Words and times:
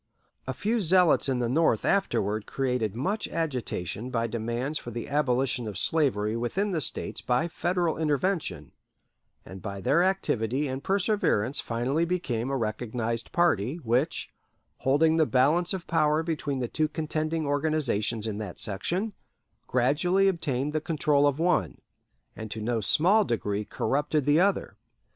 A 0.47 0.53
few 0.55 0.79
zealots 0.79 1.29
in 1.29 1.37
the 1.37 1.47
North 1.47 1.85
afterward 1.85 2.47
created 2.47 2.95
much 2.95 3.27
agitation 3.27 4.09
by 4.09 4.25
demands 4.25 4.79
for 4.79 4.89
the 4.89 5.07
abolition 5.07 5.67
of 5.67 5.77
slavery 5.77 6.35
within 6.35 6.71
the 6.71 6.81
States 6.81 7.21
by 7.21 7.47
Federal 7.47 7.99
intervention, 7.99 8.71
and 9.45 9.61
by 9.61 9.79
their 9.79 10.01
activity 10.01 10.67
and 10.67 10.83
perseverance 10.83 11.61
finally 11.61 12.03
became 12.03 12.49
a 12.49 12.57
recognized 12.57 13.31
party, 13.31 13.75
which, 13.75 14.31
holding 14.77 15.17
the 15.17 15.27
balance 15.27 15.71
of 15.71 15.85
power 15.85 16.23
between 16.23 16.57
the 16.57 16.67
two 16.67 16.87
contending 16.87 17.45
organizations 17.45 18.25
in 18.25 18.39
that 18.39 18.57
section, 18.57 19.13
gradually 19.67 20.27
obtained 20.27 20.73
the 20.73 20.81
control 20.81 21.27
of 21.27 21.37
one, 21.37 21.79
and 22.35 22.49
to 22.49 22.59
no 22.59 22.81
small 22.81 23.23
degree 23.23 23.65
corrupted 23.65 24.25
the 24.25 24.39
other. 24.39 24.77